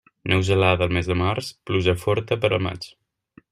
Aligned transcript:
Neu 0.31 0.39
gelada 0.47 0.83
al 0.85 0.93
mes 0.97 1.09
de 1.11 1.17
març, 1.23 1.51
pluja 1.71 1.95
forta 2.07 2.41
per 2.47 2.53
a 2.59 2.63
maig. 2.69 2.89